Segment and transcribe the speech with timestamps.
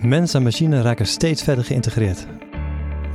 [0.00, 2.26] Mens en machine raken steeds verder geïntegreerd.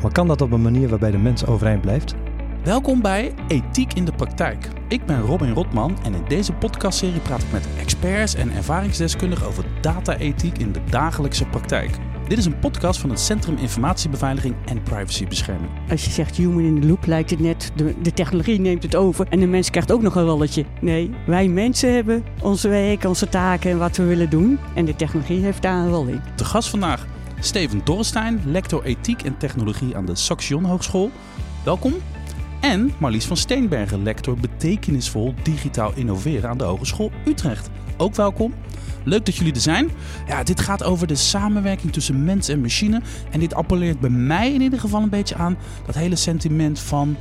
[0.01, 2.15] Maar kan dat op een manier waarbij de mens overeind blijft?
[2.63, 4.67] Welkom bij Ethiek in de Praktijk.
[4.87, 9.65] Ik ben Robin Rotman en in deze podcastserie praat ik met experts en ervaringsdeskundigen over
[9.81, 11.97] data-ethiek in de dagelijkse praktijk.
[12.31, 15.71] Dit is een podcast van het Centrum Informatiebeveiliging en Privacybescherming.
[15.89, 18.95] Als je zegt human in the loop, lijkt het net, de, de technologie neemt het
[18.95, 20.65] over en de mens krijgt ook nog een rolletje.
[20.81, 24.59] Nee, wij mensen hebben onze werk, onze taken en wat we willen doen.
[24.75, 26.21] En de technologie heeft daar een rol in.
[26.35, 27.05] De gast vandaag,
[27.39, 31.11] Steven Dorrestein, lector ethiek en technologie aan de Saxion Hogeschool.
[31.63, 31.93] Welkom.
[32.61, 37.69] En Marlies van Steenbergen, lector betekenisvol digitaal innoveren aan de Hogeschool Utrecht.
[37.97, 38.53] Ook welkom.
[39.03, 39.89] Leuk dat jullie er zijn.
[40.27, 43.01] Ja, dit gaat over de samenwerking tussen mens en machine.
[43.31, 47.17] En dit appelleert bij mij in ieder geval een beetje aan dat hele sentiment van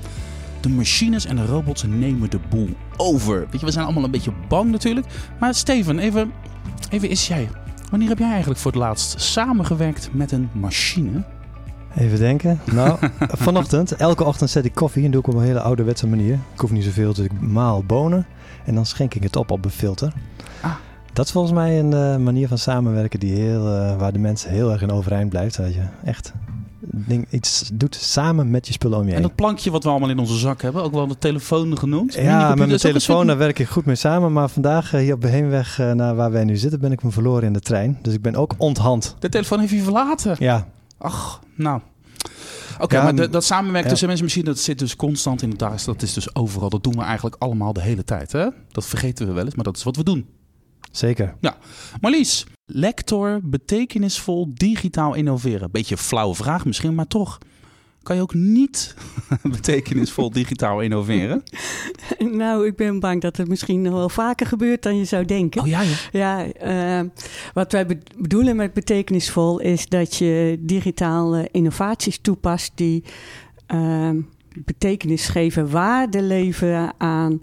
[0.60, 3.46] de machines en de robots nemen de boel over.
[3.50, 5.06] Weet je, we zijn allemaal een beetje bang natuurlijk.
[5.40, 6.32] Maar Steven, even,
[6.90, 7.48] even is jij.
[7.90, 11.24] Wanneer heb jij eigenlijk voor het laatst samengewerkt met een machine?
[11.96, 12.60] Even denken.
[12.72, 12.98] Nou,
[13.46, 16.38] vanochtend, elke ochtend zet ik koffie en doe ik op een hele ouderwetse manier.
[16.54, 18.26] Ik hoef niet zoveel, dus ik maal bonen
[18.64, 20.12] en dan schenk ik het op op een filter.
[20.60, 20.74] Ah.
[21.12, 24.50] Dat is volgens mij een eh, manier van samenwerken die heel, eh, waar de mensen
[24.50, 25.56] heel erg in overeind blijft.
[25.56, 26.32] Dat je echt
[26.80, 29.22] ding, iets doet samen met je spullen om je En heen.
[29.22, 32.14] dat plankje wat we allemaal in onze zak hebben, ook wel de telefoon genoemd.
[32.14, 34.32] Ja, met mijn telefoon soort- daar werk ik goed mee samen.
[34.32, 37.10] Maar vandaag eh, hier op de heenweg naar waar wij nu zitten ben ik me
[37.10, 37.98] verloren in de trein.
[38.02, 39.16] Dus ik ben ook onthand.
[39.18, 40.36] De telefoon heeft je verlaten.
[40.38, 40.66] Ja,
[40.98, 41.80] Ach, nou.
[42.80, 43.88] Oké, Ja, maar de- dat samenwerken ja.
[43.88, 45.86] tussen mensen en machine, dat zit dus constant in het dagelijks.
[45.86, 46.68] Dat is dus overal.
[46.68, 48.32] Dat doen we eigenlijk allemaal de hele tijd.
[48.32, 48.46] Hè?
[48.72, 50.26] Dat vergeten we wel eens, maar dat is wat we doen.
[50.90, 51.34] Zeker.
[52.00, 55.70] Marlies, lector betekenisvol digitaal innoveren.
[55.70, 57.38] Beetje een flauwe vraag misschien, maar toch.
[58.02, 58.94] Kan je ook niet
[59.42, 61.42] betekenisvol digitaal innoveren?
[62.18, 65.60] Nou, ik ben bang dat het misschien nog wel vaker gebeurt dan je zou denken.
[65.60, 65.96] Oh ja, ja.
[66.12, 67.08] Ja, eh,
[67.54, 73.04] wat wij be- bedoelen met betekenisvol is dat je digitale innovaties toepast die
[73.66, 74.10] eh,
[74.64, 77.40] betekenis geven, waarde leveren aan.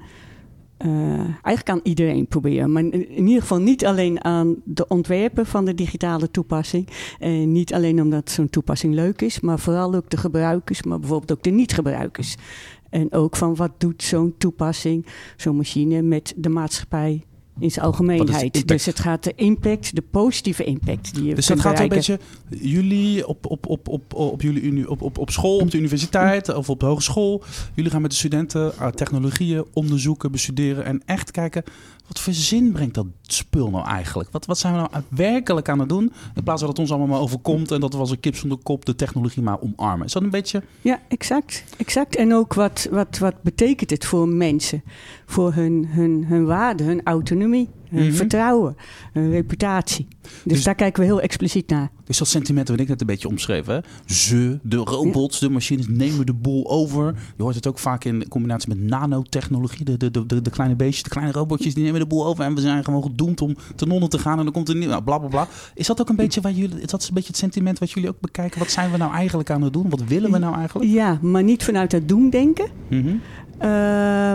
[0.77, 5.65] Eh, eigenlijk aan iedereen proberen, maar in ieder geval niet alleen aan de ontwerper van
[5.65, 6.87] de digitale toepassing.
[7.19, 11.31] En niet alleen omdat zo'n toepassing leuk is, maar vooral ook de gebruikers, maar bijvoorbeeld
[11.31, 12.35] ook de niet-gebruikers.
[12.89, 15.05] En ook van wat doet zo'n toepassing,
[15.37, 17.23] zo'n machine met de maatschappij
[17.59, 18.67] in zijn algemeenheid.
[18.67, 21.89] Dus het gaat de impact, de positieve impact die je Dus dat kunt gaat een
[21.89, 22.19] beetje
[22.49, 26.53] jullie op, op, op, op, op, jullie uni, op, op, op school, op de universiteit
[26.53, 27.43] of op de hogeschool.
[27.73, 31.63] Jullie gaan met de studenten uh, technologieën onderzoeken, bestuderen en echt kijken
[32.07, 34.31] wat voor zin brengt dat spul nou eigenlijk?
[34.31, 36.13] Wat, wat zijn we nou werkelijk aan het doen?
[36.35, 38.35] In plaats van dat het ons allemaal maar overkomt en dat we als een kip
[38.35, 40.05] zonder kop de technologie maar omarmen.
[40.05, 40.63] Is dat een beetje.
[40.81, 41.63] Ja, exact.
[41.77, 42.15] exact.
[42.15, 44.83] En ook wat, wat, wat betekent het voor mensen?
[45.25, 48.13] Voor hun, hun, hun waarde, hun autonomie, hun Mhm.
[48.15, 48.75] vertrouwen,
[49.13, 50.07] reputatie.
[50.21, 51.89] Dus, Dus- daar kijken we heel expliciet naar.
[52.05, 53.65] Dus dat sentiment wat ik net een beetje omschreef.
[53.65, 53.79] Hè?
[54.05, 57.15] Ze, de robots, de machines nemen de boel over.
[57.37, 59.85] Je hoort het ook vaak in combinatie met nanotechnologie.
[59.85, 62.43] De, de, de, de, kleine beestjes, de kleine robotjes, die nemen de boel over.
[62.43, 64.37] En we zijn gewoon gedoemd om ten onder te gaan.
[64.37, 65.47] En dan komt er nieuw, nou, bla bla bla.
[65.73, 68.09] Is dat ook een beetje waar jullie, is dat een beetje het sentiment wat jullie
[68.09, 68.59] ook bekijken?
[68.59, 69.89] Wat zijn we nou eigenlijk aan het doen?
[69.89, 70.89] Wat willen we nou eigenlijk?
[70.91, 72.67] Ja, maar niet vanuit het doemdenken.
[72.89, 73.07] Mhm.
[73.57, 73.67] Eh,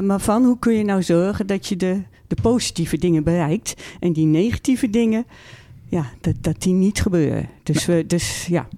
[0.00, 2.02] maar van hoe kun je nou zorgen dat je de,
[2.34, 5.26] de positieve dingen bereikt en die negatieve dingen,
[5.88, 7.48] ja, dat, dat die niet gebeuren.
[7.62, 8.68] Dus, we, dus ja,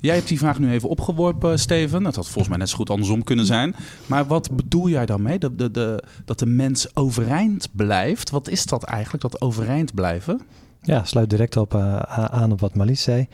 [0.00, 2.02] Jij hebt die vraag nu even opgeworpen, Steven.
[2.02, 3.74] Dat had volgens mij net zo goed andersom kunnen zijn.
[4.06, 5.38] Maar wat bedoel jij dan mee?
[5.38, 8.30] Dat de, de, dat de mens overeind blijft?
[8.30, 10.40] Wat is dat eigenlijk, dat overeind blijven?
[10.82, 13.28] Ja, sluit direct op, eh, aan op wat Marlies zei.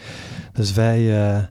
[0.53, 1.43] Dus wij, eh,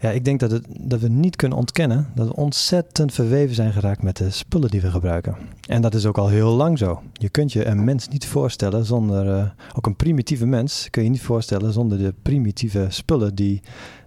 [0.00, 3.72] ja, ik denk dat, het, dat we niet kunnen ontkennen dat we ontzettend verweven zijn
[3.72, 5.36] geraakt met de spullen die we gebruiken.
[5.66, 7.02] En dat is ook al heel lang zo.
[7.12, 11.10] Je kunt je een mens niet voorstellen zonder, eh, ook een primitieve mens kun je
[11.10, 13.60] niet voorstellen zonder de primitieve spullen die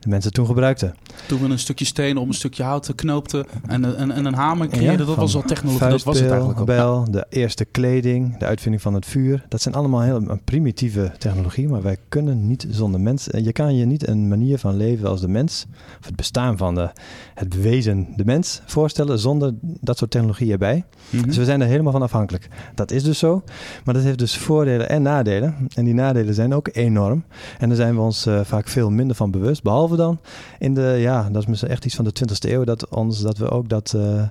[0.04, 0.96] de mensen toen gebruikten.
[1.28, 4.34] Toen we een stukje steen op een stukje hout knoopten en, een- en, en een
[4.34, 5.90] hamer creëerden, dat was al technologie.
[5.90, 6.66] Dat was het eigenlijk ook.
[6.66, 9.46] Bijl, de eerste kleding, de uitvinding van het vuur.
[9.50, 13.30] Dat zijn allemaal heel een primitieve technologie, maar wij kunnen niet zonder mens.
[13.30, 15.66] eh, Je kan je niet een manier van leven als de mens,
[16.00, 16.90] of het bestaan van de,
[17.34, 20.84] het wezen de mens voorstellen zonder dat soort technologie erbij.
[21.10, 21.26] Mhm.
[21.26, 22.48] Dus we zijn er helemaal van afhankelijk.
[22.76, 23.44] Dat is dus zo,
[23.86, 25.56] maar dat heeft dus voordelen en nadelen.
[25.76, 27.24] En die nadelen zijn ook enorm.
[27.60, 29.64] En daar zijn we ons eh, vaak veel minder van bewust.
[29.64, 30.20] Behalve dan?
[30.60, 33.50] In de, ja, dat is echt iets van de 20e eeuw, dat, ons, dat we
[33.50, 34.24] ook dat, eh,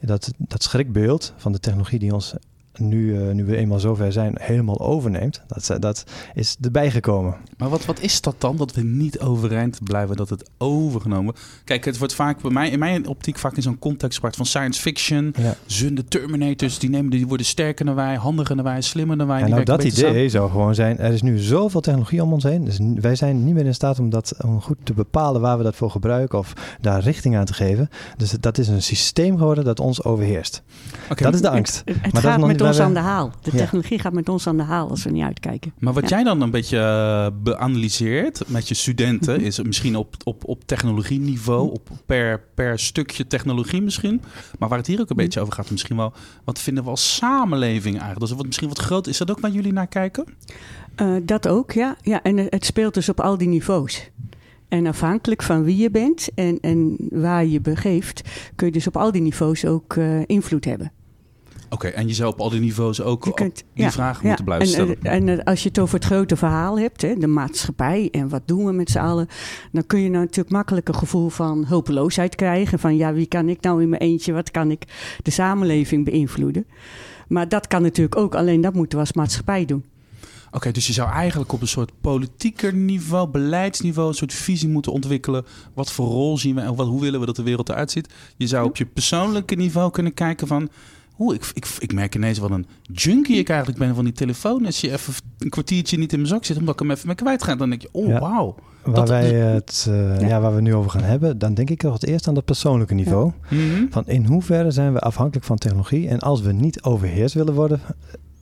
[0.00, 2.34] dat, dat schrikbeeld van de technologie die ons
[2.78, 5.42] nu, uh, nu we eenmaal zover zijn, helemaal overneemt.
[5.46, 7.36] Dat, dat is erbij gekomen.
[7.56, 11.34] Maar wat, wat is dat dan, dat we niet overeind blijven, dat het overgenomen...
[11.64, 14.46] Kijk, het wordt vaak bij mij, in mijn optiek vaak in zo'n context gebracht van
[14.46, 15.34] science fiction.
[15.38, 15.54] Ja.
[15.66, 19.42] Zunde Terminators, die, nemen, die worden sterker dan wij, handiger dan wij, slimmer dan wij.
[19.42, 22.64] En nou, dat idee zou gewoon zijn, er is nu zoveel technologie om ons heen.
[22.64, 25.64] Dus wij zijn niet meer in staat om dat om goed te bepalen waar we
[25.64, 27.88] dat voor gebruiken of daar richting aan te geven.
[28.16, 30.62] Dus dat is een systeem geworden dat ons overheerst.
[31.14, 31.82] Dat is de angst.
[31.84, 33.32] Het, het maar gaat met ons aan de haal.
[33.42, 35.72] De technologie gaat met ons aan de haal als we niet uitkijken.
[35.78, 39.44] Maar wat jij dan een beetje uh, beanalyseert met je studenten, mhm.
[39.44, 41.74] is misschien op, op, op technologieniveau, mhm.
[41.74, 44.22] op per, per stukje technologie misschien.
[44.58, 45.24] Maar waar het hier ook een mhm.
[45.24, 46.12] beetje over gaat, misschien wel,
[46.44, 48.20] wat vinden we als samenleving eigenlijk?
[48.20, 50.24] Dus wat misschien wat groot is dat ook waar jullie naar kijken?
[51.02, 51.96] Uh, dat ook, ja.
[52.02, 52.22] ja.
[52.22, 54.10] En het speelt dus op al die niveaus.
[54.68, 58.22] En afhankelijk van wie je bent en, en waar je begeeft,
[58.54, 60.92] kun je dus op al die niveaus ook uh, invloed hebben.
[61.68, 64.66] Oké, en je zou op al die niveaus ook kunt, die ja, vragen moeten blijven
[64.66, 65.02] en, stellen.
[65.02, 68.42] En, en, als je het over het grote verhaal hebt, hè, de maatschappij en wat
[68.44, 69.26] doen we met z'n allen,
[69.72, 72.78] dan kun je nou natuurlijk makkelijk een gevoel van hulpeloosheid krijgen.
[72.78, 74.84] Van ja, wie kan ik nou in mijn eentje, wat kan ik
[75.22, 76.66] de samenleving beïnvloeden?
[77.28, 79.84] Maar dat kan natuurlijk ook, alleen dat moeten we als maatschappij doen.
[80.52, 84.92] Oké, dus je zou eigenlijk op een soort politieker niveau, beleidsniveau, een soort visie moeten
[84.92, 85.44] ontwikkelen.
[85.74, 88.12] Wat voor rol zien we en wat, hoe willen we dat de wereld eruit ziet?
[88.36, 90.68] Je zou op je persoonlijke niveau kunnen kijken van.
[91.20, 94.66] Oeh, ik, ik, ik merk ineens wat een junkie ik eigenlijk ben van die telefoon.
[94.66, 97.16] Als je even een kwartiertje niet in mijn zak zit, omdat ik hem even mee
[97.16, 98.20] kwijt ga, dan denk je, oh, ja.
[98.20, 98.54] wauw.
[98.82, 100.40] Waar, wij het, uh, ja.
[100.40, 102.94] waar we nu over gaan hebben, dan denk ik toch het eerst aan dat persoonlijke
[102.94, 103.32] niveau.
[103.48, 103.86] Mhm.
[103.90, 106.08] Van in hoeverre zijn we afhankelijk van technologie?
[106.08, 107.80] En als we niet overheerst willen worden,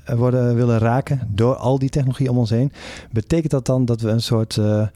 [0.05, 2.73] eh, worden, willen raken door al die technologie om ons heen,
[3.11, 4.57] betekent dat dan dat we een soort.
[4.57, 4.87] Uh,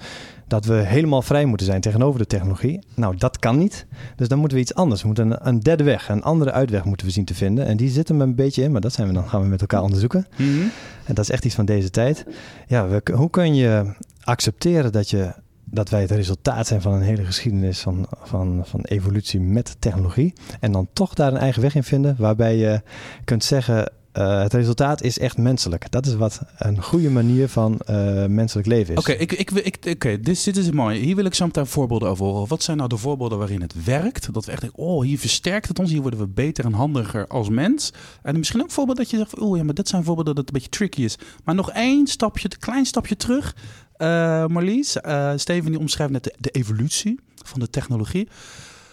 [0.53, 2.81] dat we helemaal vrij moeten zijn tegenover de technologie.
[2.95, 3.87] Nou, dat kan niet.
[4.17, 5.01] Dus dan moeten we iets anders.
[5.01, 7.67] We moeten een, een derde weg, een andere uitweg moeten we zien te vinden.
[7.67, 9.61] En die zit er een beetje in, maar dat zijn we dan gaan we met
[9.61, 10.27] elkaar onderzoeken.
[10.37, 10.61] Mhm.
[11.05, 12.27] En dat is echt iets van deze tijd.
[12.67, 13.95] Ja, we, hoe kun je
[14.25, 15.35] accepteren dat je
[15.65, 20.33] dat wij het resultaat zijn van een hele geschiedenis van, van, van evolutie met technologie.
[20.61, 22.83] En dan toch daar een eigen weg in vinden waarbij je
[23.25, 25.91] kunt zeggen: uh, het resultaat is echt menselijk.
[25.91, 29.01] Dat is wat een goede manier van uh, menselijk leven is.
[29.01, 30.99] Oké, ik, ik, ik, dit, is mooi.
[30.99, 32.49] Hier wil ik zo meteen voorbeelden over horen.
[32.49, 34.33] Wat zijn nou de voorbeelden waarin het werkt?
[34.33, 35.91] Dat we echt denken, oh, hier versterkt het ons.
[35.91, 37.93] Hier worden we beter en handiger als mens.
[38.23, 40.55] En misschien ook voorbeelden dat je zegt, oh ja, maar dit zijn voorbeelden dat het
[40.55, 41.19] een beetje tricky is.
[41.45, 43.57] Maar nog één stapje, een klein stapje terug.
[43.99, 44.97] Uh, Marlies,
[45.37, 48.29] Steven die omschrijft net de, de evolutie van de technologie.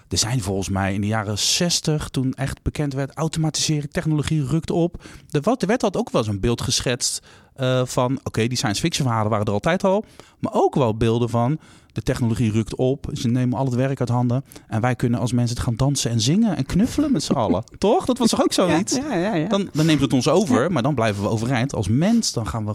[0.10, 4.72] Er zijn volgens mij in de jaren 60, toen echt bekend werd, automatisering, technologie rukt
[4.72, 5.04] op.
[5.30, 7.22] Er, er werd altijd ook wel eens een beeld geschetst
[7.58, 10.06] uh, van, oké, die science fiction verhalen waren er altijd al.
[10.40, 11.60] Maar ook wel beelden van,
[11.94, 14.44] de technologie rukt op, ze nemen al het werk uit handen.
[14.68, 17.64] En wij kunnen als mensen het gaan dansen en zingen en knuffelen met z'n allen.
[17.78, 18.06] Toch?
[18.06, 18.96] Dat was toch ook zoiets?
[18.96, 21.76] Ja, ja, ja, dan, dan neemt het ons over, maar dan blijven we overeind.
[21.76, 22.72] Als mens, dan gaan we...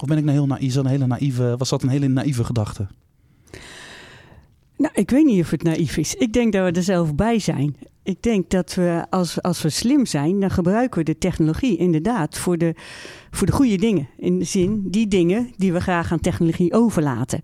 [0.00, 0.74] Of ben ik nou heel naïef?
[0.74, 2.86] Een hele naïeve, was dat een hele naïeve gedachte?
[4.76, 6.14] Nou, ik weet niet of het naïef is.
[6.14, 7.76] Ik denk dat we er zelf bij zijn.
[8.02, 12.38] Ik denk dat we, als, als we slim zijn, dan gebruiken we de technologie inderdaad
[12.38, 12.74] voor de,
[13.30, 14.08] voor de goede dingen.
[14.16, 17.40] In de zin, die dingen die we graag aan technologie overlaten.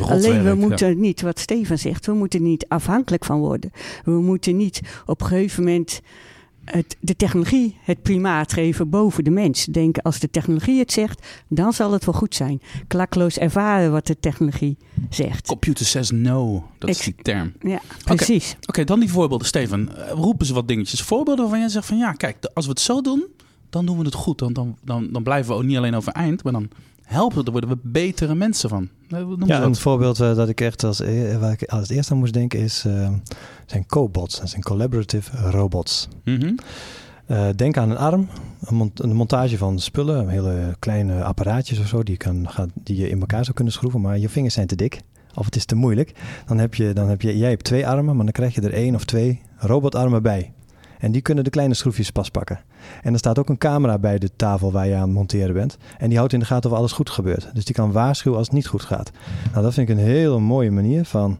[0.00, 3.70] Alleen we moeten niet, wat Steven zegt, we moeten niet afhankelijk van worden.
[4.04, 6.00] We moeten niet op een gegeven moment
[6.70, 9.64] het, de technologie het primaat geven boven de mens.
[9.64, 12.60] Denken als de technologie het zegt, dan zal het wel goed zijn.
[12.86, 14.76] Klakloos ervaren wat de technologie
[15.10, 15.46] zegt.
[15.46, 17.52] Computer says no, dat is die term.
[17.60, 18.56] Ja, precies.
[18.66, 19.46] Oké, dan die voorbeelden.
[19.46, 21.02] Steven, roepen ze wat dingetjes.
[21.02, 23.24] Voorbeelden waarvan jij zegt van ja, kijk, als we het zo doen,
[23.70, 24.38] dan doen we het goed.
[24.38, 26.68] Dan, dan, dan, dan blijven we ook niet alleen overeind, maar dan
[27.06, 28.88] helpen, daar worden we betere mensen van.
[29.46, 32.32] Ja, een voorbeeld uh, dat ik echt als, e- waar ik als eerst aan moest
[32.32, 33.08] denken is, uh,
[33.66, 34.40] zijn cobots.
[34.40, 36.08] Dat zijn collaborative robots.
[36.24, 36.58] Mm -hmm.
[37.26, 38.28] uh, denk aan een arm,
[38.60, 42.96] een, mont een, montage van spullen, hele kleine apparaatjes of zo, die, kan, gaat, die
[42.96, 45.00] je in elkaar zou kunnen schroeven, maar je vingers zijn te dik
[45.34, 46.12] of het is te moeilijk.
[46.46, 48.72] Dan heb je, dan heb je, jij hebt twee armen, maar dan krijg je er
[48.72, 50.52] één of twee robotarmen bij.
[50.98, 52.60] En die kunnen de kleine schroefjes pas pakken.
[53.02, 55.76] En er staat ook een camera bij de tafel waar je aan het monteren bent.
[55.98, 57.48] En die houdt in de gaten of alles goed gebeurt.
[57.52, 59.10] Dus die kan waarschuwen als het niet goed gaat.
[59.52, 61.38] Nou, dat vind ik een hele mooie manier van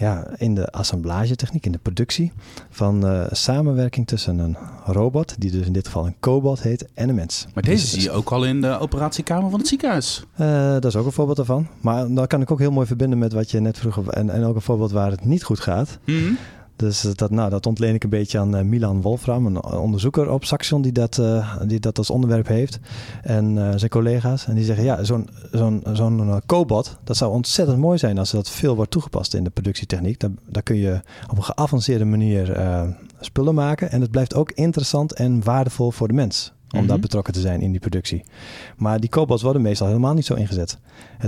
[0.00, 2.32] ja, in de assemblagetechniek, in de productie,
[2.70, 7.08] van uh, samenwerking tussen een robot, die dus in dit geval een cobot heet, en
[7.08, 7.46] een mens.
[7.54, 10.24] Maar deze dus zie je ook al in de operatiekamer van het ziekenhuis.
[10.40, 11.66] Uh, dat is ook een voorbeeld daarvan.
[11.80, 14.10] Maar dat kan ik ook heel mooi verbinden met wat je net vroeg.
[14.10, 15.98] En, en ook een voorbeeld waar het niet goed gaat.
[16.04, 16.38] Mm
[16.80, 20.44] dus dat, nou, dat ontleen ik een beetje aan uh, Milan Wolfram, een onderzoeker op
[20.44, 22.78] Saxion die dat, uh, die dat als onderwerp heeft.
[23.22, 24.46] En uh, zijn collega's.
[24.46, 28.50] En die zeggen, ja, zo'n zo'n zo'n cobot, dat zou ontzettend mooi zijn als dat
[28.50, 30.20] veel wordt toegepast in de productietechniek.
[30.20, 32.58] Daar, daar kun je op een geavanceerde manier
[33.20, 33.90] spullen maken.
[33.90, 36.52] En het blijft ook interessant en waardevol voor de mens.
[36.72, 36.88] Om Mhm.
[36.88, 38.22] daar betrokken te zijn in die productie.
[38.76, 40.78] Maar die cobots worden meestal helemaal niet zo ingezet.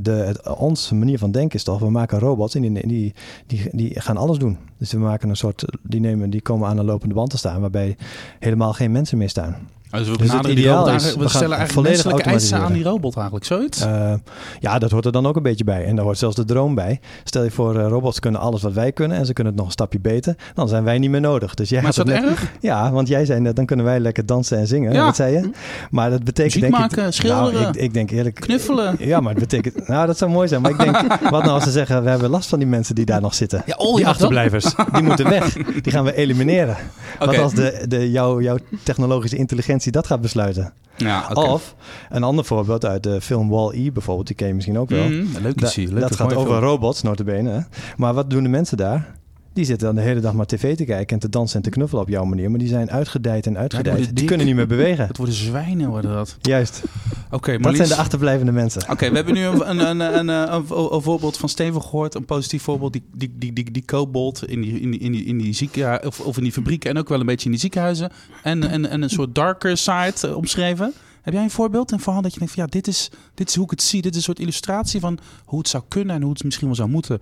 [0.02, 3.14] De, het, onze manier van denken is toch, we maken robots en die, die,
[3.46, 4.58] die, die gaan alles doen.
[4.78, 7.60] Dus we maken een soort, die, nemen, die komen aan een lopende band te staan,
[7.60, 7.96] waarbij
[8.38, 9.56] helemaal geen mensen meer staan.
[9.98, 12.72] Dus we, Dus het die ideaal robot is, we stellen eigenlijk volledig menselijke eisen aan
[12.72, 13.80] die robot eigenlijk, zoiets?
[13.80, 14.14] Eh,
[14.60, 15.84] ja, dat hoort er dan ook een beetje bij.
[15.84, 17.00] En daar hoort zelfs de droom bij.
[17.24, 19.70] Stel je voor, eh, robots kunnen alles wat wij kunnen en ze kunnen het nog
[19.70, 20.34] een stapje beter.
[20.54, 21.54] Dan zijn wij niet meer nodig.
[21.54, 22.52] Dus jij maar is dat net- erg?
[22.60, 24.92] Ja, want jij zei net, dan kunnen wij lekker dansen en zingen.
[24.92, 25.04] Ja.
[25.04, 25.50] Wat zei je?
[25.90, 26.96] Maar dat betekent Muziek denk ik...
[26.96, 28.34] maken, schilderen, Nou, ik, ik denk eerlijk...
[28.34, 28.96] knuffelen.
[28.98, 29.88] Ja, maar het betekent...
[29.88, 30.62] Nou, dat zou mooi zijn.
[30.62, 30.96] Maar ik denk,
[31.30, 33.62] wat nou als ze zeggen, we hebben last van die mensen die daar nog zitten.
[33.66, 35.52] Ja, oh, die dat- achterblijvers, die moeten weg.
[35.82, 36.76] Die gaan we elimineren.
[37.18, 40.72] Wat als de, de, jouw, jouw technologische intelligentie dat gaat besluiten?
[40.96, 41.30] Ja.
[41.32, 41.74] Of,
[42.10, 45.08] een ander voorbeeld uit de film Wall-E bijvoorbeeld, die ken je misschien ook wel.
[45.08, 45.72] Mm, leuk Da-.
[45.76, 46.64] Leuk, dat gaat over film.
[46.64, 47.66] robots, notabene.
[47.96, 49.14] Maar wat doen de mensen daar?
[49.52, 51.70] Die zitten dan de hele dag maar tv te kijken en te dansen en te
[51.70, 52.50] knuffelen op jouw manier.
[52.50, 53.96] Maar die zijn uitgedijd en uitgedijd.
[53.96, 54.26] die dik.
[54.26, 55.06] kunnen niet meer bewegen.
[55.06, 56.36] Het worden zwijnen, worden dat.
[56.40, 56.82] Juist.
[57.30, 57.78] Oké, Dat Marlies.
[57.78, 58.82] zijn de achterblijvende mensen.
[58.90, 62.14] Oké, we hebben nu een, een, een, een, voorbeeld van Steven gehoord.
[62.14, 62.92] Een positief voorbeeld.
[62.92, 66.06] Die, die, die, die, die kobold in die, in die, in die, in die ziekenhuizen,
[66.06, 68.10] of, of in die fabrieken en ook wel een beetje in die ziekenhuizen.
[68.42, 70.92] En, en, en een soort darker side omschreven.
[71.22, 73.54] Heb jij een voorbeeld, een verhaal dat je denkt van ja, dit is, dit is
[73.54, 74.02] hoe ik het zie.
[74.02, 76.76] Dit is een soort illustratie van hoe het zou kunnen en hoe het misschien wel
[76.76, 77.18] zou moeten.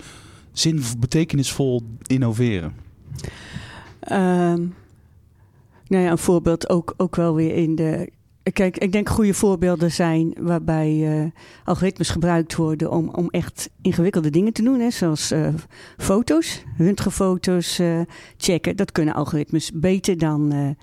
[0.53, 2.75] Zin, betekenisvol innoveren.
[4.01, 4.67] Ehm,
[5.87, 8.11] nou ja, een voorbeeld ook, ook wel weer in de.
[8.53, 11.31] Kijk, ik denk goede voorbeelden zijn waarbij eh,
[11.65, 14.81] algoritmes gebruikt worden om, om echt ingewikkelde dingen te doen.
[14.81, 15.55] Hè, zoals eh,
[15.97, 18.01] foto's, röntgenfoto's eh,
[18.37, 18.77] checken.
[18.77, 20.77] Dat kunnen algoritmes beter dan,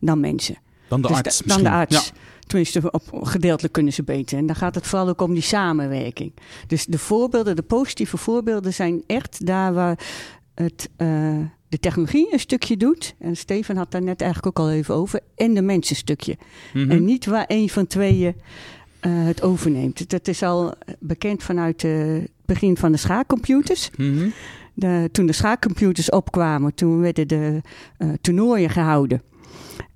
[0.00, 0.56] dan mensen.
[0.88, 1.64] Dan de Dus arts dan misschien.
[1.64, 2.06] de arts.
[2.06, 2.20] Ja.
[2.50, 4.38] Tenminste, op, gedeeltelijk kunnen ze beter.
[4.38, 6.32] En dan gaat het vooral ook om die samenwerking.
[6.66, 9.98] Dus de voorbeelden, de positieve voorbeelden zijn echt daar waar
[10.54, 11.38] het, eh,
[11.68, 13.14] de technologie een stukje doet.
[13.18, 15.20] En Steven had daar net eigenlijk ook al even over.
[15.36, 16.36] En de mensen een stukje.
[16.74, 16.90] Mhm.
[16.90, 18.34] En niet waar een van tweeën
[19.00, 20.10] eh, het overneemt.
[20.10, 23.90] Dat is al bekend vanuit het begin van de schaakcomputers.
[23.96, 24.28] Mhm.
[24.74, 27.60] De, toen de schaakcomputers opkwamen, toen werden de
[27.96, 29.22] eh, toernooien gehouden.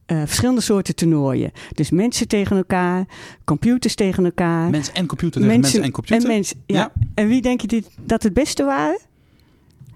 [0.06, 1.52] Eh, verschillende soorten toernooien.
[1.72, 3.06] Dus mensen tegen elkaar,
[3.44, 4.70] computers tegen elkaar.
[4.70, 6.28] Mens en computer tegen mensen en computer.
[6.28, 6.76] En, mens, ja.
[6.76, 6.92] Ja.
[7.14, 8.98] en wie denk je die, dat het beste waren?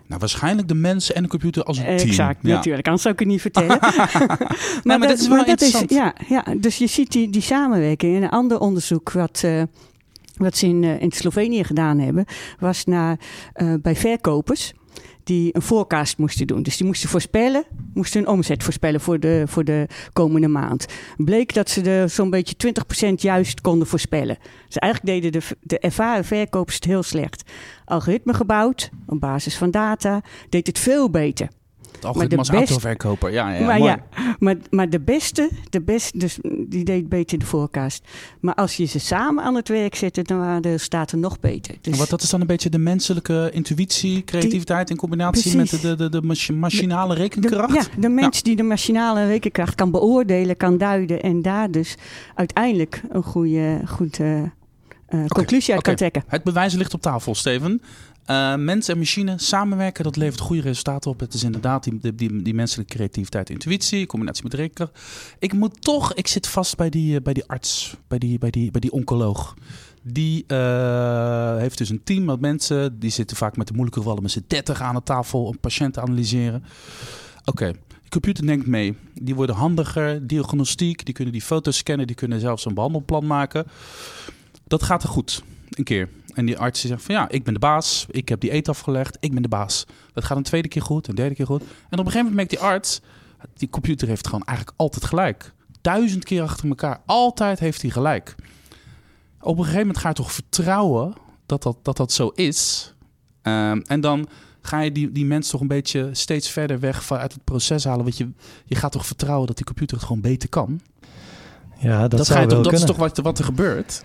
[0.06, 1.98] Nou, waarschijnlijk de mensen en de computer als een team.
[1.98, 2.54] Exact, Ja.
[2.54, 2.86] natuurlijk.
[2.86, 3.78] Anders zou ik het niet vertellen.
[4.84, 5.90] maar dit is wel interessant.
[5.90, 8.16] ja, ja, dus je ziet die, die samenwerking.
[8.16, 9.62] En een ander onderzoek wat, eh,
[10.36, 12.24] wat ze in, eh, in Slovenië gedaan hebben...
[12.58, 13.18] was naar,
[13.80, 14.72] bij verkopers
[15.28, 16.62] die een forecast moesten doen.
[16.62, 20.86] Dus die moesten voorspellen, moesten een omzet voorspellen voor de, voor de komende maand.
[21.16, 22.72] Bleek dat ze er zo'n beetje
[23.10, 24.38] 20% juist konden voorspellen.
[24.66, 27.50] Dus eigenlijk deden de, de ervaren verkopers het heel slecht.
[27.84, 31.48] Algoritme gebouwd, op basis van data, deed het veel beter.
[32.04, 33.32] Algoritme de als best- autoverkoper.
[33.32, 33.90] Ja, ja, maar mooi.
[33.90, 34.04] ja,
[34.38, 36.38] maar, maar de beste, de beste, dus
[36.68, 38.04] die deed beter de forecast.
[38.40, 41.74] Maar als je ze samen aan het werk zette, dan waren de staten nog beter.
[41.80, 45.80] Dus wat, dat is dan een beetje de menselijke intuïtie, creativiteit in combinatie met Precies.
[45.88, 47.74] de, de, de, de machi- machinale de, rekenkracht?
[47.74, 51.94] ja, de mens die de machinale rekenkracht kan beoordelen, kan duiden en daar dus
[52.34, 56.24] uiteindelijk een goede, goed, eh, eh, conclusie uit kan trekken.
[56.26, 57.82] Het bewijs ligt op tafel, Steven.
[58.28, 61.20] Eh, mens en machine samenwerken, dat levert goede resultaten op.
[61.20, 64.98] Het is inderdaad die, die, die, menselijke creativiteit, intuïtie, in combinatie met rekenkracht.
[65.38, 68.50] Ik moet toch, ik zit vast bij die, eh, bij die arts, bij die, bij
[68.50, 69.54] die, bij die oncoloog.
[70.02, 74.22] Die eh, heeft dus een team met mensen, die zitten vaak met de moeilijke gevallen
[74.22, 76.64] met z'n 30 aan de tafel, een patiënt analyseren.
[77.44, 78.96] Oké, de computer denkt mee.
[79.20, 83.66] Die worden handiger, diagnostiek, die kunnen die foto's scannen, die kunnen zelfs een behandelplan maken.
[84.66, 86.08] Dat gaat er goed, een keer.
[86.38, 88.68] En die arts die zegt van ja, ik ben de baas, ik heb die eet
[88.68, 89.84] afgelegd, ik ben de baas.
[90.12, 91.60] Dat gaat een tweede keer goed, een derde keer goed.
[91.60, 93.00] En op een gegeven moment merkt die arts,
[93.54, 95.52] die computer heeft gewoon eigenlijk altijd gelijk.
[95.80, 98.34] Duizend keer achter elkaar, altijd heeft hij gelijk.
[99.40, 101.14] Op een gegeven moment ga je toch vertrouwen
[101.46, 102.92] dat dat, dat, dat zo is.
[103.42, 104.28] Ehm, en dan
[104.60, 107.84] ga je die, die mens toch een beetje steeds verder weg van uit het proces
[107.84, 108.04] halen.
[108.04, 108.28] Want je,
[108.64, 110.80] je gaat toch vertrouwen dat die computer het gewoon beter kan.
[111.78, 114.04] Ja, dat, Dat, zou je wel dat is toch wat, wat er gebeurt?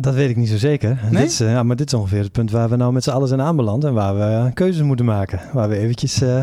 [0.00, 0.98] Dat weet ik niet zo zeker.
[1.10, 1.22] Nee?
[1.22, 3.10] Dit is, eh, ja, maar dit is ongeveer het punt waar we nou met z'n
[3.10, 3.84] allen zijn aanbeland.
[3.84, 5.40] En waar we eh, keuzes moeten maken.
[5.52, 6.40] Waar we eventjes eh,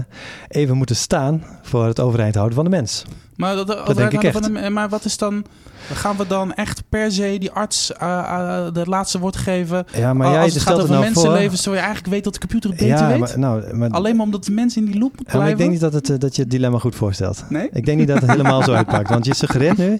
[0.47, 3.05] even moeten staan voor het overeind houden van de mens.
[3.35, 4.37] Maar, dat, Dat denk ik echt.
[4.39, 5.45] Van de, maar wat is dan...
[5.93, 9.85] Gaan we dan echt per se die arts eh, de laatste woord geven?
[9.93, 11.23] Ja, maar Als jij het gaat stelt over het nou voor...
[11.23, 13.19] mensenlevens, terwijl je eigenlijk weet dat de computer het beter ja, weet?
[13.19, 15.55] maar, nou, maar, Alleen maar omdat de mens in die loop moet ja, maar ik
[15.55, 15.57] blijven?
[15.57, 17.43] denk niet dat, het, dat je het dilemma goed voorstelt.
[17.49, 17.69] Nee?
[17.71, 19.09] Ik denk niet dat het helemaal zo uitpakt.
[19.09, 19.99] Want je suggereert nu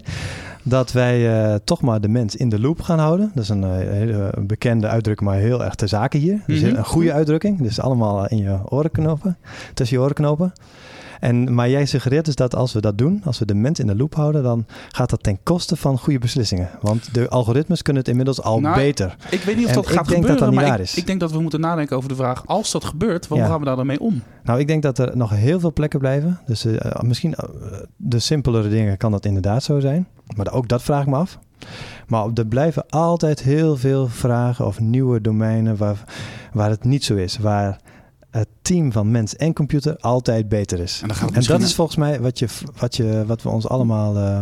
[0.67, 3.31] dat wij eh, toch maar de mens in de loop gaan houden.
[3.33, 6.43] Dat is een eh, hele bekende uitdrukking, maar heel erg ter zake hier.
[6.47, 6.75] Dus Mhm.
[6.75, 7.61] een goede uitdrukking.
[7.61, 9.37] Dus allemaal in je oren knopen,
[9.73, 10.53] tussen je oren knopen.
[11.19, 13.87] En, maar jij suggereert dus dat als we dat doen, als we de mens in
[13.87, 16.69] de loop houden, dan gaat dat ten koste van goede beslissingen.
[16.81, 19.15] Want de algoritmes kunnen het inmiddels al Nou, beter.
[19.29, 20.95] Ik weet niet of En dat gaat dat gebeuren, dat maar waar ik, is.
[20.95, 22.43] ik denk dat we moeten nadenken over de vraag...
[22.45, 23.45] als dat gebeurt, hoe Ja.
[23.45, 24.21] gaan we daar dan mee om?
[24.43, 26.39] Nou, ik denk dat er nog heel veel plekken blijven.
[26.45, 27.49] Dus eh, misschien eh,
[27.95, 30.07] de simpelere dingen kan dat inderdaad zo zijn.
[30.35, 31.39] Maar ook dat vraag ik me af.
[32.07, 36.03] Maar er blijven altijd heel veel vragen of nieuwe domeinen waar,
[36.53, 37.37] waar het niet zo is.
[37.37, 37.79] Waar
[38.35, 41.01] het team van mens en computer altijd beter is.
[41.33, 42.47] En dat is volgens mij wat, je,
[42.79, 44.39] wat, je, wat we ons allemaal eh,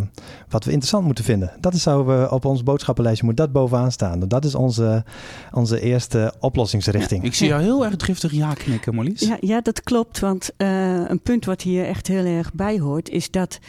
[0.50, 1.52] wat we interessant moeten vinden.
[1.60, 4.20] Dat is zouden we op ons boodschappenlijstje moet dat bovenaan staan.
[4.20, 5.04] Dat is onze,
[5.52, 7.24] onze eerste oplossingsrichting.
[7.24, 9.20] Ik zie jou heel erg driftig ja knikken, Marlies.
[9.20, 10.20] Ja, ja, dat klopt.
[10.20, 13.60] Want eh, een punt wat hier echt heel erg bij hoort, is dat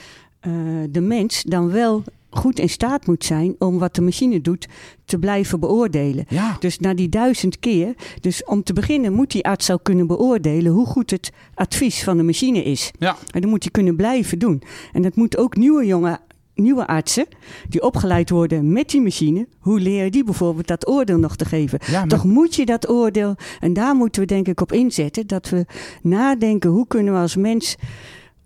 [0.90, 4.68] de mens dan wel goed in staat moet zijn om wat de machine doet
[5.04, 6.24] te blijven beoordelen.
[6.28, 6.56] Ja.
[6.60, 7.94] Dus na die duizend keer.
[8.20, 12.16] Dus om te beginnen moet die arts zou kunnen beoordelen hoe goed het advies van
[12.16, 12.90] de machine is.
[12.98, 13.16] Ja.
[13.30, 14.62] En dat moet hij kunnen blijven doen.
[14.92, 16.18] En dat moeten ook nieuwe jonge
[16.54, 17.26] nieuwe artsen
[17.68, 19.46] die opgeleid worden met die machine.
[19.58, 21.78] Hoe leer je die bijvoorbeeld dat oordeel nog te geven?
[21.86, 25.26] Ja, maar- Toch moet je dat oordeel, en daar moeten we denk ik op inzetten,
[25.26, 25.66] dat we
[26.02, 27.76] nadenken hoe kunnen we als mens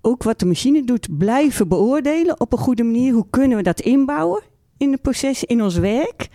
[0.00, 3.12] ook wat de machine doet blijven beoordelen op een goede manier.
[3.12, 4.42] Hoe kunnen we dat inbouwen
[4.76, 6.28] in het proces, in ons werk?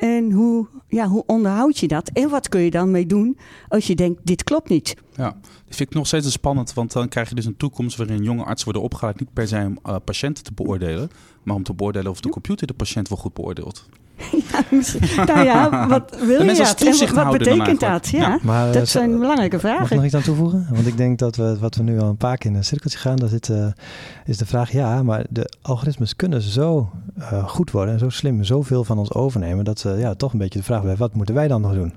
[0.00, 2.08] En hoe, ja, hoe onderhoud je dat?
[2.08, 3.38] En wat kun je dan mee doen
[3.68, 4.94] als je denkt, dit klopt niet?
[5.16, 8.22] Ja, dat vind ik nog steeds spannend, want dan krijg je dus een toekomst waarin
[8.22, 11.10] jonge artsen worden opgeleid niet per se om eh, patiënten te beoordelen,
[11.42, 13.88] maar om te beoordelen of de computer de patiënt wel goed beoordeelt.
[15.16, 16.80] Ja, nou ja, wat wil je dat?
[16.82, 18.08] En wat, betekent dat?
[18.08, 18.38] Ja, Ja.
[18.42, 19.96] Maar, eh, dat zo- zijn belangrijke Mag ik vragen.
[19.96, 20.66] nog iets aan toevoegen?
[20.70, 22.98] Want ik denk dat we, wat we nu al een paar keer in een cirkeltje
[22.98, 23.66] gaan, daar zit, eh,
[24.24, 28.44] is de vraag, ja, maar de algoritmes kunnen zo eh, goed worden en zo slim
[28.44, 31.34] zoveel van ons overnemen, dat ze ja, toch een beetje de vraag blijft, wat moeten
[31.34, 31.94] wij dan nog doen?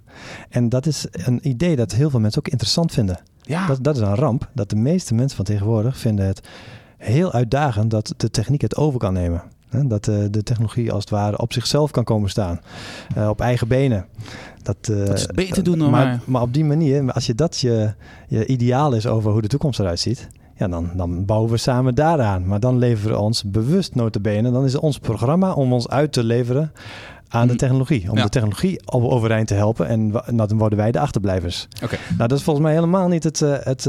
[0.49, 3.19] En dat is een idee dat heel veel mensen ook interessant vinden.
[3.41, 6.41] Ja, Dat, dat is een ramp, dat de meeste mensen van tegenwoordig vinden het
[6.97, 9.43] heel uitdagend dat de techniek het over kan nemen.
[9.81, 12.59] Dat eh, de technologie als het ware op zichzelf kan komen staan,
[13.15, 14.05] eh, op eigen benen.
[14.61, 17.57] Dat, eh, Dat is beter doen dan maar, maar op die manier, als je dat
[17.59, 17.93] je,
[18.27, 21.95] je ideaal is over hoe de toekomst eruit ziet, ja, dan, dan bouwen we samen
[21.95, 22.45] daaraan.
[22.47, 26.11] Maar dan leveren we ons bewust notabene, dan is het ons programma om ons uit
[26.11, 26.71] te leveren
[27.27, 27.57] aan de Mhm.
[27.57, 28.11] technologie.
[28.11, 28.23] Om Ja.
[28.23, 31.67] de technologie overeind te helpen en dan worden wij de achterblijvers.
[31.83, 31.97] Oké.
[32.17, 33.39] Nou, dat is volgens mij helemaal niet het...
[33.39, 33.83] het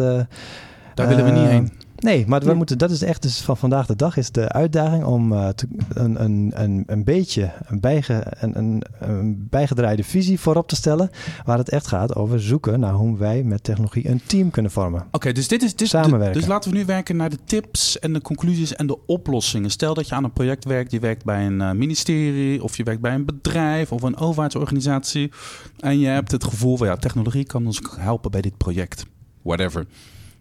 [0.95, 1.73] daar willen we niet heen.
[2.05, 5.05] Nee, maar we moeten, dat is echt dus van vandaag de dag is de uitdaging
[5.05, 10.41] om eh, te- een, een, een, een beetje een, bijge, een, een, een bijgedraaide visie
[10.41, 11.11] voorop te stellen.
[11.45, 15.07] Waar het echt gaat over zoeken naar hoe wij met technologie een team kunnen vormen.
[15.11, 16.39] Oké, dus dit is dit, Samenwerken.
[16.41, 19.71] Dus laten we nu werken naar de tips en de conclusies en de oplossingen.
[19.71, 22.83] Stel dat je aan een project werkt, je werkt bij een eh, ministerie of je
[22.83, 25.33] werkt bij een bedrijf of een overheidsorganisatie
[25.79, 29.07] en je hebt het gevoel van ja, technologie kan ons helpen bij dit project.
[29.43, 29.87] Whatever.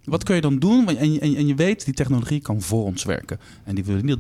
[0.03, 0.87] Wat kun je dan doen?
[0.87, 3.39] En en en je weet, die technologie kan voor ons werken.
[3.63, 4.17] En die wil niet,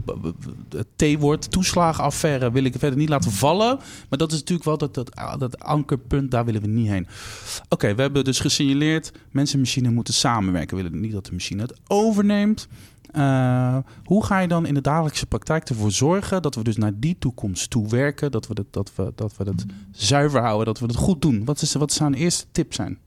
[0.69, 3.79] het T-woord, toeslagenaffaire, wil ik verder niet laten vallen.
[4.09, 7.07] Maar dat is natuurlijk wel dat, dat, dat ankerpunt, daar willen we niet heen.
[7.69, 10.77] Oké, we hebben dus gesignaleerd, mensen en machine moeten samenwerken.
[10.77, 12.67] We willen niet dat de machine het overneemt.
[13.11, 16.99] Eh, hoe ga je dan in de dagelijkse praktijk ervoor zorgen dat we dus naar
[16.99, 18.31] die toekomst toe werken?
[18.31, 21.45] Dat we, dat, dat we, dat we het zuiver houden, dat we het goed doen.
[21.45, 22.97] Wat, is, wat zou een eerste tip zijn?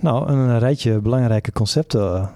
[0.00, 2.30] Nou, een rijtje belangrijke concepten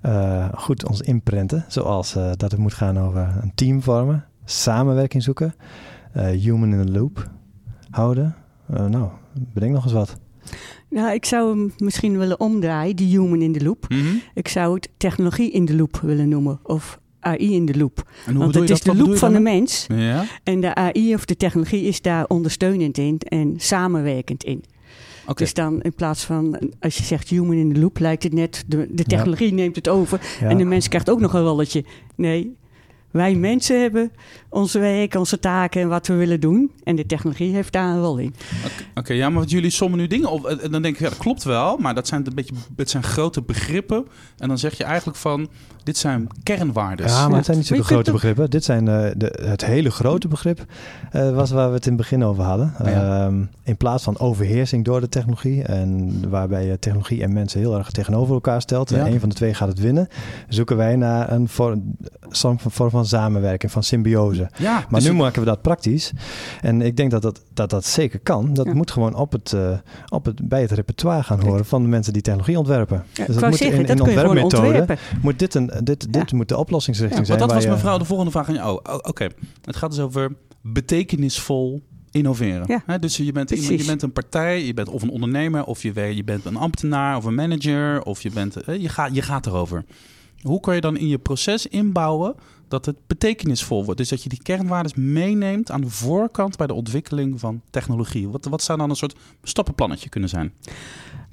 [0.00, 1.64] eh, eh, goed ons inprenten.
[1.68, 5.54] Zoals eh, dat het moet gaan over een team vormen, samenwerking zoeken,
[6.12, 7.30] eh, human in the loop
[7.90, 8.34] houden.
[8.72, 9.08] Eh, nou,
[9.54, 10.16] bedenk nog eens wat.
[10.90, 13.86] Nou, ik zou hem misschien willen omdraaien, die human in the loop.
[14.34, 16.60] Ik zou het technologie in de loop willen noemen.
[16.62, 18.10] Of AI in de loop.
[18.26, 18.96] En hoe Want het je is dat?
[18.96, 19.86] de loop van de mens.
[19.88, 20.24] Ja?
[20.42, 24.64] En de AI of de technologie is daar ondersteunend in en samenwerkend in.
[25.34, 28.64] Dus dan in plaats van, als je zegt human in the loop, lijkt het net,
[28.66, 30.20] de, de technologie neemt het over.
[30.40, 31.84] En de mens krijgt ook nog een rolletje.
[32.16, 32.56] Nee,
[33.14, 34.12] wij mensen hebben
[34.48, 36.70] onze werk, onze taken en wat we willen doen.
[36.84, 38.34] En de technologie heeft daar een rol in.
[38.94, 40.46] Oké, ja, maar wat jullie sommen nu dingen op.
[40.46, 43.02] En dan denk ik, ja, dat klopt wel, maar dat zijn een beetje, het zijn
[43.02, 44.06] grote begrippen.
[44.38, 45.48] En dan zeg je eigenlijk van,
[45.82, 47.06] dit zijn kernwaarden.
[47.06, 48.50] Ja, maar het zijn niet zulke kunt grote begrippen.
[48.50, 50.64] Dit zijn eh, de, het hele grote begrip
[51.10, 52.74] eh, was waar we het in het begin over hadden.
[52.84, 53.24] Ja.
[53.24, 57.78] Ehm, in plaats van overheersing door de technologie en waarbij je technologie en mensen heel
[57.78, 58.96] erg tegenover elkaar stelt Ja.
[58.96, 60.08] en een van de twee gaat het winnen,
[60.48, 61.96] zoeken wij naar een vorm,
[62.36, 64.50] soort van, vorm van samenwerking, van symbiose.
[64.58, 66.12] Ja, Maar dus nu maken we dat praktisch.
[66.60, 68.54] En ik denk dat dat, dat, dat zeker kan.
[68.54, 68.74] Dat Ja.
[68.74, 72.12] moet gewoon op het, eh, op het, bij het repertoire gaan horen van de mensen
[72.12, 73.04] die technologie ontwerpen.
[73.12, 76.56] Ja, dus dat moet zeggen, in, in ontwerpmethode moet dit, een, dit, dit moet de
[76.56, 77.38] oplossingsrichting zijn.
[77.38, 78.80] want dat was je- mevrouw de volgende vraag aan jou.
[78.82, 79.28] Oh, oh, oké.
[79.64, 82.82] Het gaat dus over betekenisvol innoveren.
[82.86, 85.82] Ja, dus je bent, iemand, je bent een partij, je bent of een ondernemer, of
[85.82, 89.46] je, je bent een ambtenaar of een manager, of je, bent, je, gaat, je gaat
[89.46, 89.84] erover.
[90.44, 92.34] Hoe kan je dan in je proces inbouwen
[92.68, 94.00] dat het betekenisvol wordt?
[94.00, 98.28] Dus dat je die kernwaarden meeneemt aan de voorkant bij de ontwikkeling van technologie.
[98.28, 100.52] Wat, wat zou dan een soort stappenplannetje kunnen zijn?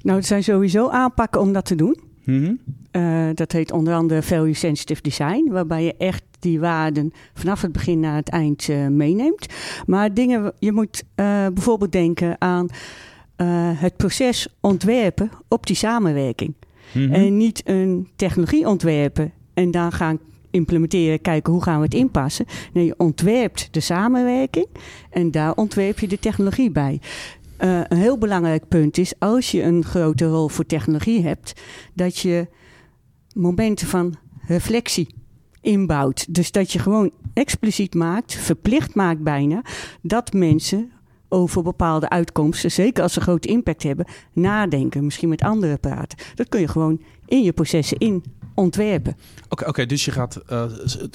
[0.02, 2.00] Nou, het zijn sowieso aanpakken om dat te doen.
[2.24, 2.54] Mhm.
[2.92, 7.72] Uh, dat heet onder andere value sensitive design, waarbij je echt die waarden vanaf het
[7.72, 9.46] begin naar het eind uh, meeneemt.
[9.86, 12.68] Maar dingen, je moet uh, bijvoorbeeld denken aan
[13.76, 16.54] het proces ontwerpen op die samenwerking.
[16.92, 17.12] -hmm.
[17.12, 20.18] En niet een technologie ontwerpen en dan gaan
[20.50, 22.46] implementeren, kijken hoe gaan we het inpassen.
[22.72, 24.66] Nee, je ontwerpt de samenwerking
[25.10, 27.00] en daar ontwerp je de technologie bij.
[27.60, 31.60] Uh, een heel belangrijk punt is, als je een grote rol voor technologie hebt,
[31.94, 32.46] dat je
[33.34, 34.14] momenten van
[34.46, 35.06] reflectie
[35.60, 36.34] inbouwt.
[36.34, 39.62] Dus dat je gewoon expliciet maakt, verplicht maakt bijna,
[40.00, 40.90] dat mensen
[41.32, 46.18] over bepaalde uitkomsten, zeker als ze grote impact hebben, nadenken, misschien met anderen praten.
[46.34, 49.16] Dat kun je gewoon in je processen in ontwerpen.
[49.48, 50.64] Oké, okay, dus je gaat uh,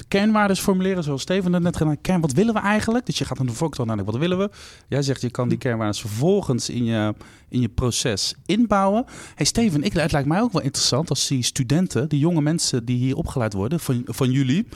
[0.08, 2.00] kernwaarden formuleren, zoals Steven het net gedaan.
[2.00, 3.06] Kern, wat willen we eigenlijk?
[3.06, 4.50] Dus je gaat de voorkant nadenken, wat willen we?
[4.88, 7.14] Jij zegt, je kan die kernwaarden vervolgens in je,
[7.48, 9.04] in je proces inbouwen.
[9.34, 12.84] Hey Steven, ik, het lijkt mij ook wel interessant als die studenten, die jonge mensen
[12.84, 14.66] die hier opgeleid worden, van, van jullie...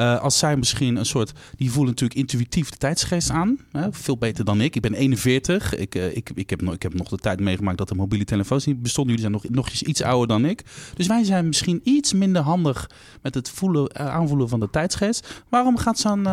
[0.00, 1.32] Uh, als zij misschien een soort.
[1.56, 3.58] Die voelen natuurlijk intuïtief de tijdsgeest aan.
[3.72, 3.92] Hè?
[3.92, 4.76] Veel beter dan ik.
[4.76, 5.76] Ik ben 41.
[5.76, 8.24] Ik, uh, ik, ik, heb nog, ik heb nog de tijd meegemaakt dat de mobiele
[8.24, 9.14] telefoons niet bestonden.
[9.16, 10.64] Jullie zijn nog, nog iets ouder dan ik.
[10.94, 12.90] Dus wij zijn misschien iets minder handig
[13.22, 15.44] met het voelen, uh, aanvoelen van de tijdsgeest.
[15.48, 16.26] Waarom gaat zo'n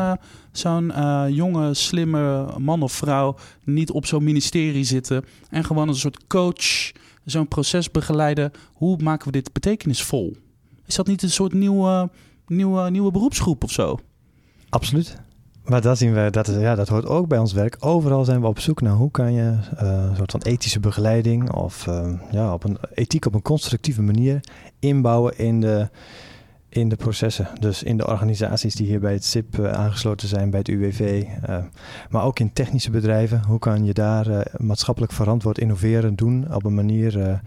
[0.51, 0.93] zo'n
[1.29, 6.91] jonge, slimme man of vrouw niet op zo'n ministerie zitten en gewoon een soort coach
[7.25, 8.51] zo'n proces begeleiden?
[8.73, 10.35] Hoe maken we dit betekenisvol?
[10.85, 12.09] Is dat niet een soort nieuwe
[12.47, 13.99] nieuwe, nieuwe beroepsgroep of zo.
[14.69, 15.17] Absoluut.
[15.65, 17.77] Maar dat zien we, dat, is, ja, dat hoort ook bij ons werk.
[17.79, 21.51] Overal zijn we op zoek naar hoe kan je uh, een soort van ethische begeleiding
[21.51, 24.39] of uh, ja, op een ethiek op een constructieve manier
[24.79, 25.89] inbouwen in de,
[26.69, 27.47] in de processen.
[27.59, 31.23] Dus in de organisaties die hier bij het SIP uh, aangesloten zijn, bij het UWV,
[32.09, 33.43] maar ook in technische bedrijven.
[33.47, 37.41] Hoe kan je daar maatschappelijk verantwoord innoveren doen op een manier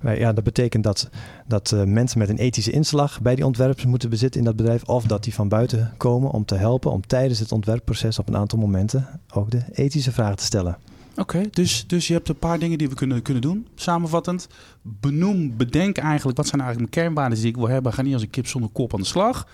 [0.00, 1.08] ja, dat betekent dat,
[1.46, 4.82] dat uh, mensen met een ethische inslag bij die ontwerpers moeten bezitten in dat bedrijf.
[4.82, 8.36] Of dat die van buiten komen om te helpen om tijdens het ontwerpproces op een
[8.36, 10.78] aantal momenten ook de ethische vragen te stellen.
[11.16, 13.66] Oké, dus, dus je hebt een paar dingen die we kunnen, kunnen doen.
[13.74, 14.48] Samenvattend,
[14.82, 17.92] benoem, bedenk eigenlijk wat zijn eigenlijk mijn kernwaarden die ik wil hebben.
[17.92, 19.48] Ga niet als een kip zonder kop aan de slag.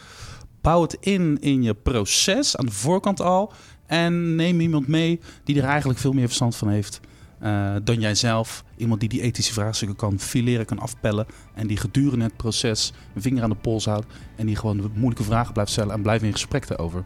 [0.60, 3.52] Bouw het in in je proces aan de voorkant al.
[3.86, 7.00] En neem iemand mee die er eigenlijk veel meer verstand van heeft
[7.42, 8.64] uh, dan jijzelf.
[8.76, 11.26] Iemand die die ethische vraagstukken kan fileren, kan afpellen.
[11.54, 14.06] En die gedurende het proces een vinger aan de pols houdt.
[14.36, 17.02] En die gewoon moeilijke vragen blijft stellen en blijft in gesprek erover.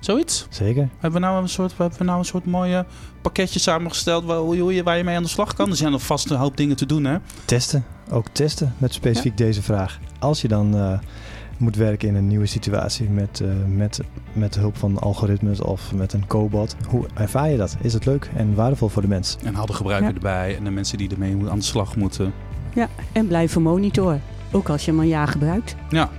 [0.00, 0.46] Zoiets?
[0.50, 0.88] Zeker.
[0.92, 2.86] Hebben we nou een soort, hebben we nou een soort mooie
[3.22, 5.70] pakketje samengesteld waar, hoe je, waar je mee aan de slag kan?
[5.70, 7.16] Er zijn nog vast een hoop dingen te doen, hè?
[7.44, 7.84] Testen.
[8.10, 9.44] Ook testen met specifiek ja.
[9.44, 9.98] deze vraag.
[10.18, 10.98] Als je dan uh,
[11.58, 14.00] moet werken in een nieuwe situatie met, uh, met,
[14.32, 16.76] met hulp van algoritmes of met een cobot.
[16.88, 17.76] Hoe ervaar je dat?
[17.80, 19.36] Is het leuk en waardevol voor de mens?
[19.44, 20.14] En haal de gebruiker ja.
[20.14, 22.32] erbij en de mensen die ermee aan de slag moeten.
[22.74, 24.22] Ja, en blijven monitoren.
[24.52, 25.76] Ook als je hem een jaar gebruikt.
[25.88, 26.10] Ja.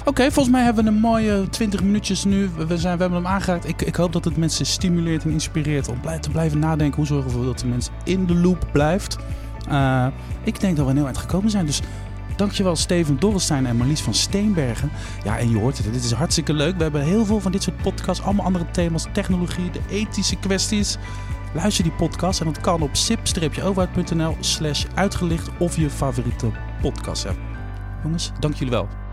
[0.00, 2.48] Oké, okay, volgens mij hebben we een mooie 20 minuutjes nu.
[2.56, 3.68] We, zijn, we hebben hem aangeraakt.
[3.68, 6.96] Ik, ik hoop dat het mensen stimuleert en inspireert om blij, te blijven nadenken.
[6.96, 9.18] Hoe zorgen we dat de mens in de loop blijft?
[9.70, 10.06] Uh,
[10.42, 11.66] ik denk dat we heel eind gekomen zijn.
[11.66, 11.80] Dus
[12.36, 14.90] Dankjewel Steven Dorrestein en Marlies van Steenbergen.
[15.24, 16.76] Ja, en je hoort het, dit is hartstikke leuk.
[16.76, 20.96] We hebben heel veel van dit soort podcasts, allemaal andere thema's, technologie, de ethische kwesties.
[21.54, 27.38] Luister die podcast en dat kan op sip-overheid.nl slash uitgelicht of je favoriete podcast app.
[28.02, 29.03] Jongens, dank jullie wel.